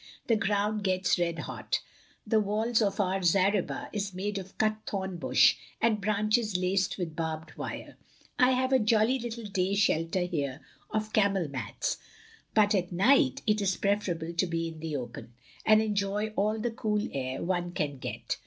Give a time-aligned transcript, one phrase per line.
[0.25, 1.79] The ground gets red hot.
[2.25, 7.15] The wall of our zareba is made of cut thorn bush, and branches laced with
[7.15, 7.97] barbed wire.
[8.39, 11.99] I have a jolly little day shelter here of camel mats,
[12.55, 15.33] but at night it is preferable to be in the open,
[15.67, 18.37] and enjoy all the cool air one can get.